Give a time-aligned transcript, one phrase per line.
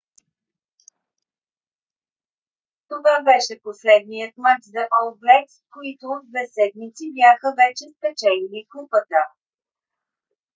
[2.87, 9.21] това беше последният мач за ол блекс които от две седмици бяха вече спечелили купата